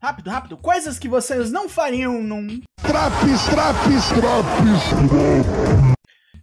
[0.00, 0.56] Rápido, rápido.
[0.56, 2.60] Coisas que vocês não fariam num.
[2.80, 5.58] Traps, traps, traps.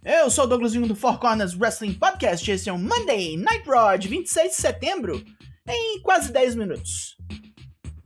[0.04, 2.50] Eu sou o Douglasinho do Four Corners Wrestling Podcast.
[2.50, 5.24] Esse é o Monday Night Raw de 26 de setembro,
[5.66, 7.16] em quase 10 minutos.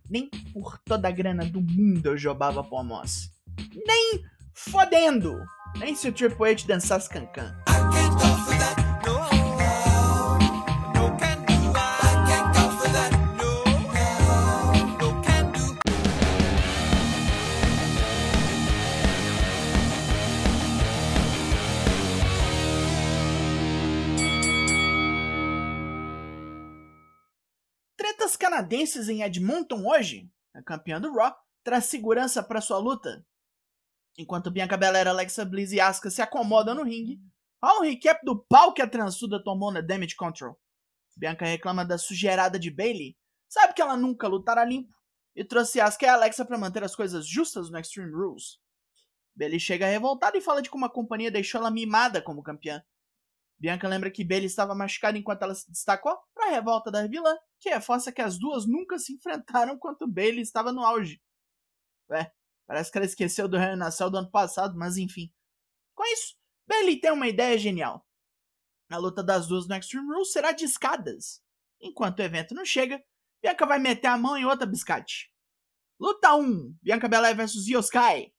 [0.08, 3.28] Nem por toda a grana do mundo eu jogava almoço.
[3.86, 4.22] Nem
[4.54, 5.36] fodendo.
[5.78, 7.52] Nem se o Triple H dançasse cancan.
[28.30, 30.30] Tretas canadenses em Edmonton hoje.
[30.54, 31.34] A campeã do Raw
[31.64, 33.26] traz segurança para sua luta.
[34.16, 37.20] Enquanto Bianca Belair, Alexa Bliss e Asuka se acomodam no ringue,
[37.60, 40.56] há um recap do pau que a transuda tomou na Damage Control.
[41.16, 43.16] Bianca reclama da sujeirada de Bailey,
[43.48, 44.94] sabe que ela nunca lutará limpo,
[45.34, 48.60] e trouxe Asuka e Alexa para manter as coisas justas no Extreme Rules.
[49.34, 52.80] Bailey chega revoltada e fala de como a companhia deixou ela mimada como campeã.
[53.60, 57.36] Bianca lembra que Bailey estava machucada enquanto ela se destacou para a revolta da vilã,
[57.60, 61.20] que reforça que as duas nunca se enfrentaram enquanto Bailey estava no auge.
[62.10, 62.32] Ué,
[62.66, 65.30] parece que ela esqueceu do Hell in a Cell do ano passado, mas enfim.
[65.94, 66.36] Com isso,
[66.66, 68.06] Bailey tem uma ideia genial.
[68.88, 71.42] A luta das duas no Extreme Rules será de escadas.
[71.78, 73.02] Enquanto o evento não chega,
[73.42, 75.30] Bianca vai meter a mão em outra biscate.
[76.00, 78.32] Luta 1: Bianca Belair vs Yoskai.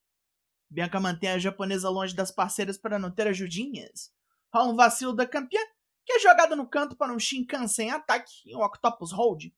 [0.68, 4.12] Bianca mantém a japonesa longe das parceiras para não ter ajudinhas.
[4.52, 5.62] Há um vacilo da campeã,
[6.06, 9.54] que é jogada no canto para um Shinkansen ataque e um Octopus Hold.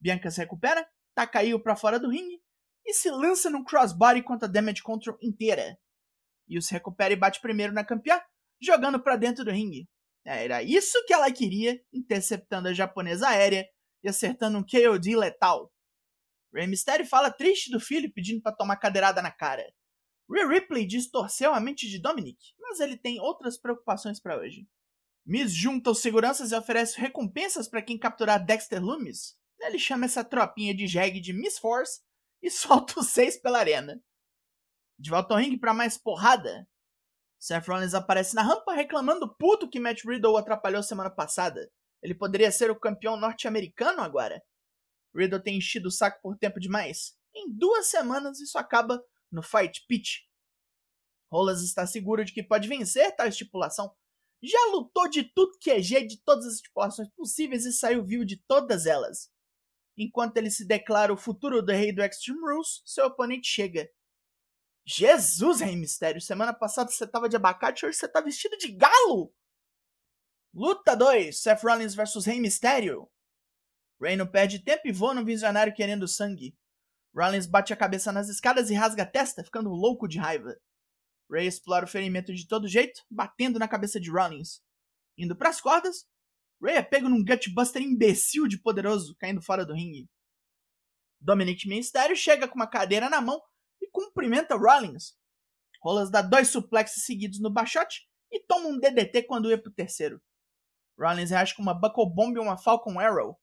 [0.00, 2.40] Bianca se recupera, tá caiu para fora do ringue
[2.86, 5.78] e se lança num crossbody contra a Damage Control inteira.
[6.48, 8.20] E se recupera e bate primeiro na campeã,
[8.60, 9.88] jogando para dentro do ringue.
[10.24, 13.66] Era isso que ela queria, interceptando a japonesa aérea
[14.02, 15.72] e acertando um KOD letal.
[16.52, 19.64] Rey Mysterio fala triste do filho pedindo para tomar cadeirada na cara.
[20.30, 24.68] Rhea Ripley distorceu a mente de Dominic, mas ele tem outras preocupações para hoje.
[25.26, 29.36] Miz junta os seguranças e oferece recompensas para quem capturar Dexter Loomis.
[29.60, 32.00] Ele chama essa tropinha de jegue de Miss Force
[32.40, 34.02] e solta os seis pela arena.
[34.98, 36.68] De volta ao ringue para mais porrada.
[37.38, 41.70] Seth Rollins aparece na rampa reclamando puto que Matt Riddle atrapalhou semana passada.
[42.02, 44.42] Ele poderia ser o campeão norte-americano agora.
[45.14, 47.16] Riddle tem enchido o saco por tempo demais.
[47.34, 50.20] Em duas semanas isso acaba no Fight Pitch.
[51.32, 53.94] Rolas está seguro de que pode vencer tal estipulação.
[54.42, 58.24] Já lutou de tudo que é jeito, de todas as estipulações possíveis e saiu vivo
[58.24, 59.30] de todas elas.
[59.96, 63.88] Enquanto ele se declara o futuro do rei do Extreme Rules, seu oponente chega.
[64.84, 69.32] Jesus, Rei Mistério, semana passada você tava de abacate, hoje você tá vestido de galo!
[70.52, 73.08] Luta 2, Seth Rollins vs Rei Mistério.
[74.00, 76.56] Rey não perde tempo e voa no visionário querendo sangue.
[77.14, 80.56] Rollins bate a cabeça nas escadas e rasga a testa, ficando louco de raiva.
[81.30, 84.62] Ray explora o ferimento de todo jeito, batendo na cabeça de Rollins.
[85.16, 86.06] Indo para as cordas,
[86.62, 90.08] Ray é pego num gutbuster imbecil de poderoso, caindo fora do ringue.
[91.20, 93.40] Dominic Mysterio chega com uma cadeira na mão
[93.80, 95.16] e cumprimenta Rollins.
[95.82, 100.20] Rollins dá dois suplexes seguidos no baixote e toma um DDT quando ia pro terceiro.
[100.98, 103.38] Rollins reage com uma Buckle Bomb e uma Falcon Arrow.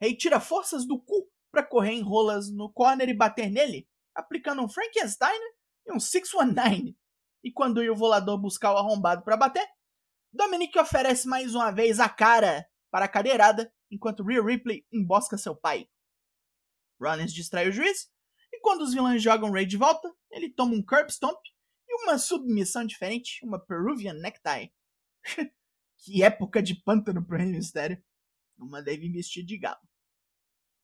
[0.00, 4.62] Ray tira forças do cu para correr em rolas no corner e bater nele, aplicando
[4.62, 5.38] um Frankenstein
[5.86, 6.96] e um 619.
[7.42, 9.66] E quando o volador buscar o arrombado para bater,
[10.32, 15.56] Dominic oferece mais uma vez a cara para a cadeirada, enquanto Rhea Ripley embosca seu
[15.56, 15.88] pai.
[17.00, 18.10] Rollins distrai o juiz,
[18.52, 21.38] e quando os vilões jogam Ray de volta, ele toma um curb stomp
[21.88, 24.72] e uma submissão diferente, uma Peruvian necktie.
[25.98, 28.02] que época de pântano pro Rey Mysterio.
[28.58, 29.80] Uma deve investir de galo.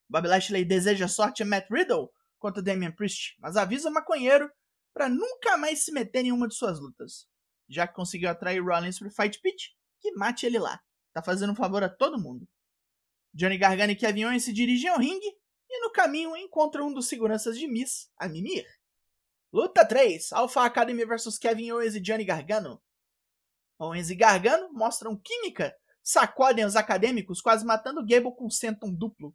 [0.09, 4.51] Bob Lashley deseja sorte a Matt Riddle contra Damian Priest, mas avisa o maconheiro
[4.95, 7.27] para nunca mais se meter em uma de suas lutas.
[7.69, 10.81] Já que conseguiu atrair Rollins pro Fight Pit, que mate ele lá.
[11.13, 12.49] Tá fazendo um favor a todo mundo.
[13.35, 15.37] Johnny Gargano e Kevin Owens se dirigem ao ringue
[15.69, 18.67] e no caminho encontram um dos seguranças de Miss, a Mimir.
[19.53, 22.81] Luta 3: Alpha Academy vs Kevin Owens e Johnny Gargano.
[23.79, 29.35] Owens e Gargano mostram química, sacodem os acadêmicos, quase matando Gable com senton duplo.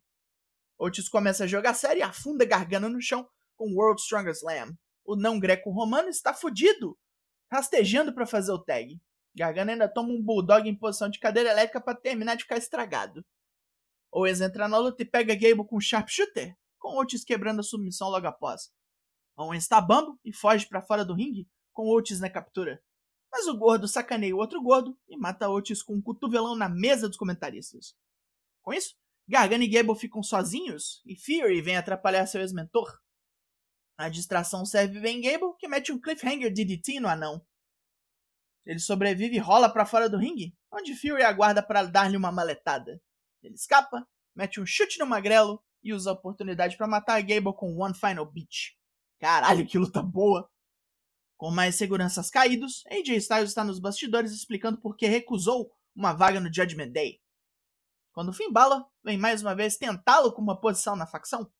[0.82, 4.76] Otis começa a jogar sério e afunda Gargano no chão com World Strongest Slam.
[5.06, 6.98] O não greco-romano está fudido,
[7.52, 9.00] rastejando para fazer o tag.
[9.36, 13.24] Gargano ainda toma um bulldog em posição de cadeira elétrica para terminar de ficar estragado.
[14.12, 18.10] Owens entra na luta e pega Gable com um sharpshooter, com Otis quebrando a submissão
[18.10, 18.74] logo após.
[19.38, 22.84] Owens está bambo e foge para fora do ringue, com Otis na captura.
[23.32, 27.08] Mas o gordo sacaneia o outro gordo e mata Otis com um cotovelão na mesa
[27.08, 27.96] dos comentaristas.
[28.64, 28.96] Com isso,
[29.32, 33.00] Gargano e Gable ficam sozinhos e Fury vem atrapalhar seu ex-mentor.
[33.98, 37.42] A distração serve bem Gable, que mete um cliffhanger DDT no anão.
[38.66, 43.02] Ele sobrevive e rola para fora do ringue, onde Fury aguarda para dar-lhe uma maletada.
[43.42, 44.06] Ele escapa,
[44.36, 48.30] mete um chute no magrelo e usa a oportunidade para matar Gable com One Final
[48.30, 48.76] Beat.
[49.18, 50.50] Caralho, que luta boa!
[51.38, 56.42] Com mais seguranças caídos, AJ Styles está nos bastidores explicando por que recusou uma vaga
[56.42, 57.22] no Judgment Day.
[58.12, 61.52] Quando Finn Balor vem mais uma vez tentá-lo com uma posição na facção.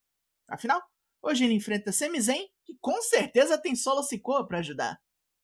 [0.48, 0.82] Afinal,
[1.22, 5.00] hoje ele enfrenta Sami Zayn, que com certeza tem Solo Sikoa para ajudar.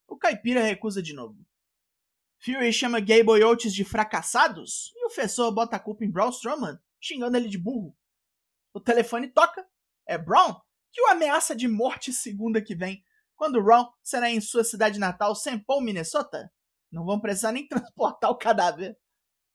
[0.06, 1.38] O Caipira recusa de novo.
[2.40, 6.30] Fury chama Gable e Oates de fracassados e o Fessor bota a culpa em Braun
[6.30, 7.96] Strowman, xingando ele de burro.
[8.72, 9.66] O telefone toca,
[10.06, 10.54] é Braun,
[10.92, 15.34] que o ameaça de morte segunda que vem, quando Raw será em sua cidade natal,
[15.34, 15.64] St.
[15.64, 16.52] Paul, Minnesota.
[16.90, 18.98] Não vão precisar nem transportar o cadáver.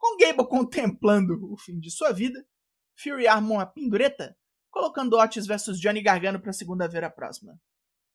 [0.03, 2.45] Com Gable contemplando o fim de sua vida,
[2.94, 4.38] Fury arma uma pendureta,
[4.69, 7.57] colocando Otis versus Johnny Gargano para segunda-feira próxima.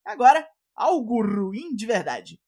[0.04, 2.42] Agora, algo ruim de verdade.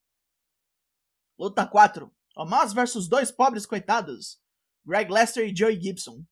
[1.38, 2.14] Luta 4.
[2.36, 4.38] Omos versus dois pobres coitados.
[4.84, 6.22] Greg Lester e Joey Gibson.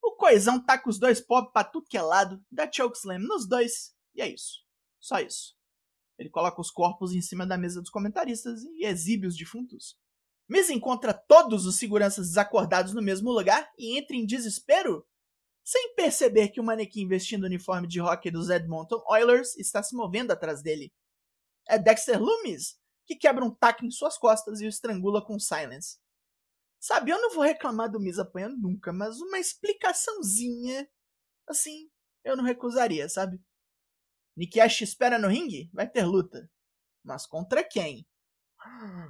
[0.00, 3.92] O coisão com os dois pobres pra tudo que é lado, dá chokeslam nos dois,
[4.14, 4.64] e é isso.
[5.00, 5.56] Só isso.
[6.16, 9.98] Ele coloca os corpos em cima da mesa dos comentaristas e exibe os defuntos.
[10.48, 15.06] Miz encontra todos os seguranças desacordados no mesmo lugar e entra em desespero,
[15.62, 19.94] sem perceber que o manequim vestindo o uniforme de hockey dos Edmonton Oilers está se
[19.94, 20.90] movendo atrás dele.
[21.68, 25.98] É Dexter Loomis, que quebra um taco em suas costas e o estrangula com silence.
[26.80, 30.88] Sabe, eu não vou reclamar do Miz apanhando nunca, mas uma explicaçãozinha,
[31.46, 31.90] assim,
[32.24, 33.38] eu não recusaria, sabe?
[34.36, 35.68] Nick Ash espera no ringue?
[35.74, 36.48] Vai ter luta.
[37.04, 38.06] Mas contra quem?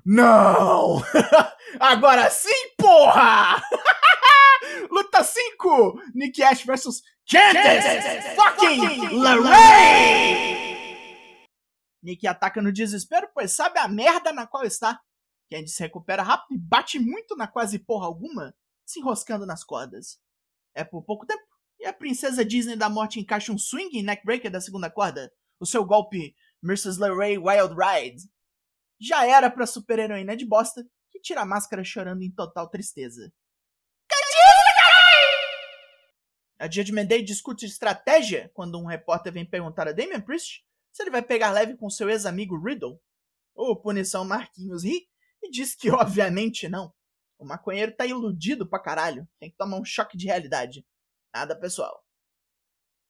[0.05, 1.03] Não!
[1.81, 3.62] Agora sim, porra!
[4.91, 6.00] Luta 5!
[6.15, 10.69] Nick Ash versus Candice fucking LeRae!
[12.03, 15.00] Nick ataca no desespero, pois sabe a merda na qual está.
[15.50, 18.55] Candice recupera rápido e bate muito na quase porra alguma,
[18.87, 20.19] se enroscando nas cordas.
[20.75, 21.43] É por pouco tempo,
[21.81, 25.85] e a princesa Disney da morte encaixa um swing neckbreaker da segunda corda, o seu
[25.85, 26.99] golpe Mrs.
[27.00, 28.23] LeRae Wild Ride,
[29.00, 33.33] já era pra super-heroína de bosta que tira a máscara chorando em total tristeza.
[36.59, 41.11] A Judgment Day discute estratégia quando um repórter vem perguntar a Damian Priest se ele
[41.11, 43.00] vai pegar leve com seu ex-amigo Riddle.
[43.55, 45.09] O Punição Marquinhos ri
[45.41, 46.93] e diz que obviamente não.
[47.39, 49.29] O maconheiro tá iludido pra caralho.
[49.39, 50.85] Tem que tomar um choque de realidade.
[51.33, 52.05] Nada pessoal.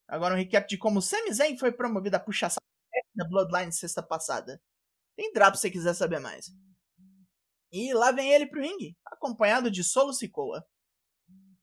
[0.06, 2.67] Agora um recap de como Sami Zayn foi promovido a puxa-saco
[3.14, 4.61] da Bloodline sexta passada.
[5.19, 6.47] Entrar se você quiser saber mais.
[7.73, 10.65] E lá vem ele pro ringue, acompanhado de Solo Sikoa.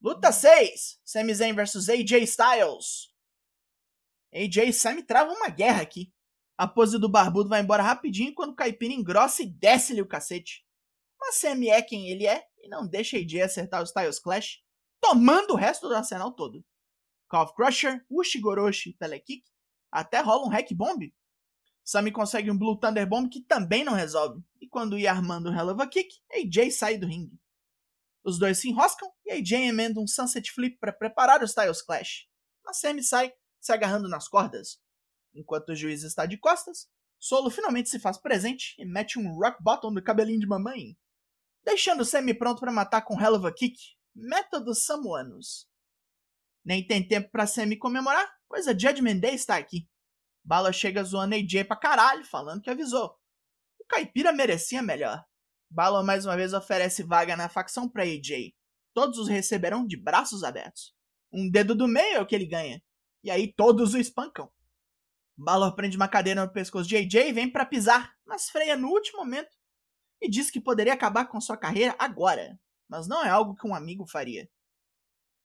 [0.02, 3.16] Luta 6: Sami Zayn vs AJ Styles.
[4.34, 6.14] AJ e Sami travam uma guerra aqui.
[6.58, 10.66] A pose do barbudo vai embora rapidinho quando o Caipira engrossa e desce-lhe o cacete.
[11.20, 14.60] Mas Sami é quem ele é e não deixa AJ acertar o Styles Clash,
[15.02, 16.64] tomando o resto do arsenal todo.
[17.30, 19.44] Calf Crusher, Ushigoroshi, Telekick,
[19.92, 21.12] até rola um Hack Bomb,
[21.86, 24.44] Sami consegue um Blue Thunder Bomb que também não resolve.
[24.60, 27.40] E quando ia armando o Hell of a Kick, AJ sai do ringue.
[28.24, 32.28] Os dois se enroscam e AJ emenda um Sunset Flip para preparar o Styles Clash.
[32.66, 34.82] Mas Sami sai se agarrando nas cordas.
[35.36, 36.90] Enquanto o juiz está de costas,
[37.20, 40.98] Solo finalmente se faz presente e mete um Rock Bottom no cabelinho de mamãe,
[41.64, 43.78] deixando Sami pronto para matar com Hell of a Kick,
[44.14, 45.68] métodos samuanos.
[46.64, 49.88] Nem tem tempo para Sami comemorar, pois a Judgment Day está aqui.
[50.46, 53.18] Bala chega zoando AJ pra caralho, falando que avisou.
[53.80, 55.26] O caipira merecia melhor.
[55.70, 58.54] Bala mais uma vez oferece vaga na facção pra AJ.
[58.94, 60.94] Todos os receberão de braços abertos.
[61.34, 62.80] Um dedo do meio é o que ele ganha.
[63.24, 64.48] E aí todos o espancam.
[65.36, 68.88] Balor prende uma cadeira no pescoço de AJ e vem para pisar, mas freia no
[68.88, 69.50] último momento
[70.22, 73.76] e diz que poderia acabar com sua carreira agora, mas não é algo que um
[73.76, 74.50] amigo faria.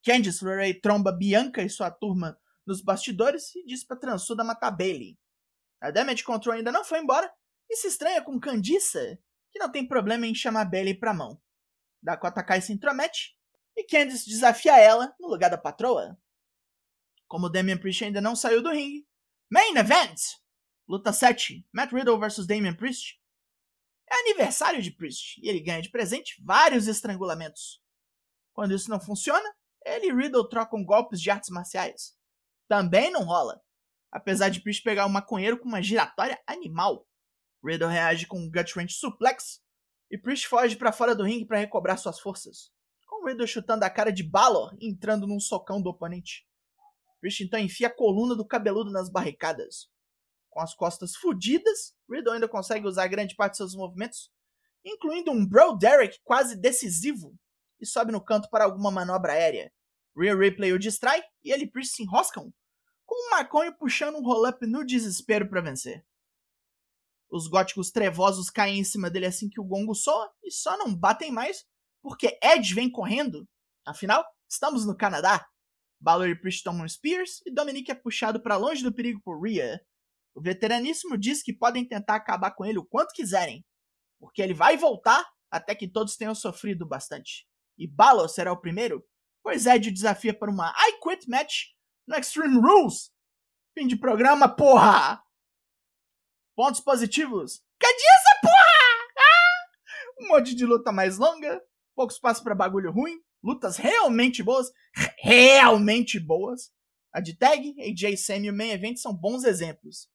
[0.04, 5.18] Candice LeRae tromba Bianca e sua turma nos bastidores e diz pra transuda matar Bailey.
[5.80, 7.32] A Damage Control ainda não foi embora
[7.68, 9.18] e se estranha com Candiça,
[9.50, 11.40] que não tem problema em chamar Bailey pra mão.
[12.02, 13.36] Dakota Kai se intromete
[13.76, 16.18] e Candice desafia ela no lugar da patroa.
[17.26, 19.06] Como Damian Priest ainda não saiu do ringue,
[19.50, 20.20] Main Event!
[20.88, 23.20] Luta 7, Matt Riddle vs Damian Priest.
[24.10, 27.80] É aniversário de Priest e ele ganha de presente vários estrangulamentos.
[28.52, 29.48] Quando isso não funciona,
[29.86, 32.19] ele e Riddle trocam golpes de artes marciais
[32.70, 33.60] também não rola.
[34.12, 37.04] Apesar de Priest pegar um maconheiro com uma giratória animal.
[37.64, 39.60] Riddle reage com um gut wrench suplex
[40.08, 42.70] e Priest foge para fora do ringue para recobrar suas forças.
[43.08, 46.46] Com Riddle chutando a cara de Balor entrando num socão do oponente.
[47.20, 49.88] Priest então enfia a coluna do cabeludo nas barricadas.
[50.48, 54.30] Com as costas fodidas, Riddle ainda consegue usar grande parte de seus movimentos,
[54.84, 57.34] incluindo um Bro Derek quase decisivo,
[57.80, 59.72] e sobe no canto para alguma manobra aérea.
[60.16, 62.52] Rhea Ripley o distrai e ele e Priest se enroscam,
[63.10, 66.06] com o Marconho puxando um roll-up no desespero para vencer.
[67.28, 70.94] Os góticos trevosos caem em cima dele assim que o gongo soa e só não
[70.94, 71.66] batem mais
[72.00, 73.48] porque Edge vem correndo.
[73.84, 75.44] Afinal, estamos no Canadá.
[76.00, 79.84] Balor e Priest tomam Spears e Dominic é puxado para longe do perigo por Rhea.
[80.32, 83.66] O veteraníssimo diz que podem tentar acabar com ele o quanto quiserem,
[84.20, 87.44] porque ele vai voltar até que todos tenham sofrido bastante.
[87.76, 89.04] E Balor será o primeiro,
[89.42, 91.64] pois Edge o desafia para uma I Quit match
[92.07, 93.12] no Extreme Rules.
[93.75, 95.23] Fim de programa, porra!
[96.57, 97.62] Pontos positivos.
[97.78, 99.14] Cadê essa porra?
[99.19, 100.21] Ah!
[100.21, 101.62] Um monte de luta mais longa,
[101.95, 104.71] pouco espaço para bagulho ruim, lutas realmente boas,
[105.19, 106.73] realmente boas.
[107.12, 110.09] A de Tag, AJ Sam e o Main Event são bons exemplos.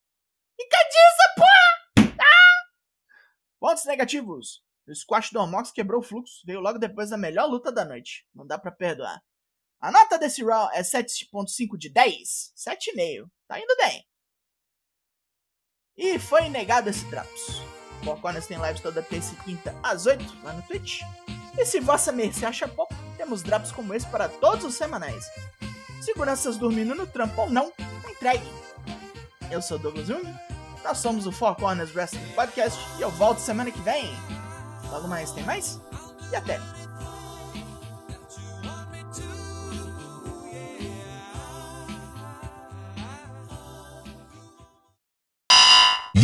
[0.58, 2.16] E cadê essa porra?
[2.20, 2.64] Ah!
[3.60, 4.64] Pontos negativos.
[4.88, 8.28] O squash do Amox quebrou o fluxo, veio logo depois da melhor luta da noite.
[8.34, 9.22] Não dá para perdoar.
[9.86, 12.54] A nota desse Raw é 7.5 de 10.
[12.58, 13.30] 7,5.
[13.48, 14.04] Tá indo bem.
[15.96, 17.62] E foi negado esse Drops.
[18.20, 21.02] Corners tem lives toda terça e quinta às 8 lá no Twitch.
[21.56, 25.24] E se vossa mercê acha pouco, temos drops como esse para todos os semanais.
[26.02, 27.72] Seguranças dormindo no trampo ou não,
[28.10, 28.46] entregue.
[29.52, 30.26] Eu sou Douglas Jung,
[30.84, 34.10] nós somos o Four Corners Wrestling Podcast e eu volto semana que vem.
[34.90, 35.80] Logo mais tem mais
[36.32, 36.75] e até!